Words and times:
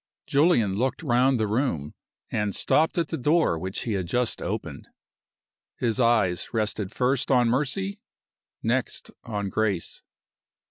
JULIAN 0.25 0.77
looked 0.77 1.03
round 1.03 1.39
the 1.39 1.45
room, 1.45 1.93
and 2.31 2.55
stopped 2.55 2.97
at 2.97 3.09
the 3.09 3.19
door 3.19 3.59
which 3.59 3.81
he 3.83 3.93
had 3.93 4.07
just 4.07 4.41
opened. 4.41 4.87
His 5.77 5.99
eyes 5.99 6.51
rested 6.55 6.91
first 6.91 7.29
on 7.29 7.47
Mercy, 7.49 7.99
next 8.63 9.11
on 9.23 9.49
Grace. 9.51 10.01